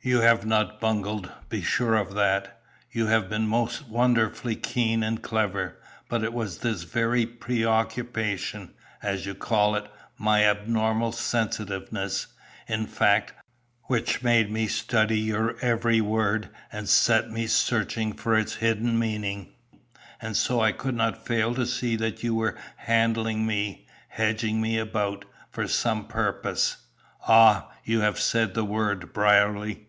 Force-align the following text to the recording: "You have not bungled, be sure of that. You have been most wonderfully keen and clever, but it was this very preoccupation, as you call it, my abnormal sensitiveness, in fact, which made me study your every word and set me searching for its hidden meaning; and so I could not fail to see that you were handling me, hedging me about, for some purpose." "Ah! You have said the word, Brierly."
"You 0.00 0.20
have 0.20 0.46
not 0.46 0.80
bungled, 0.80 1.30
be 1.50 1.60
sure 1.60 1.94
of 1.96 2.14
that. 2.14 2.62
You 2.90 3.08
have 3.08 3.28
been 3.28 3.46
most 3.46 3.88
wonderfully 3.88 4.56
keen 4.56 5.02
and 5.02 5.20
clever, 5.20 5.76
but 6.08 6.22
it 6.24 6.32
was 6.32 6.58
this 6.58 6.84
very 6.84 7.26
preoccupation, 7.26 8.72
as 9.02 9.26
you 9.26 9.34
call 9.34 9.74
it, 9.76 9.86
my 10.16 10.44
abnormal 10.44 11.12
sensitiveness, 11.12 12.28
in 12.68 12.86
fact, 12.86 13.34
which 13.82 14.22
made 14.22 14.50
me 14.50 14.66
study 14.66 15.18
your 15.18 15.58
every 15.60 16.00
word 16.00 16.48
and 16.72 16.88
set 16.88 17.30
me 17.30 17.46
searching 17.46 18.14
for 18.14 18.34
its 18.38 18.54
hidden 18.54 18.98
meaning; 18.98 19.52
and 20.22 20.38
so 20.38 20.60
I 20.60 20.72
could 20.72 20.94
not 20.94 21.26
fail 21.26 21.54
to 21.54 21.66
see 21.66 21.96
that 21.96 22.22
you 22.22 22.34
were 22.34 22.56
handling 22.76 23.44
me, 23.44 23.86
hedging 24.08 24.60
me 24.62 24.78
about, 24.78 25.26
for 25.50 25.66
some 25.68 26.06
purpose." 26.06 26.78
"Ah! 27.26 27.70
You 27.84 28.00
have 28.00 28.18
said 28.18 28.54
the 28.54 28.64
word, 28.64 29.12
Brierly." 29.12 29.84